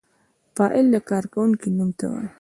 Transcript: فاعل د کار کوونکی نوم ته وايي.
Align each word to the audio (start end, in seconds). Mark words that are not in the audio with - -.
فاعل 0.55 0.85
د 0.93 0.95
کار 1.09 1.23
کوونکی 1.33 1.69
نوم 1.77 1.89
ته 1.99 2.05
وايي. 2.11 2.27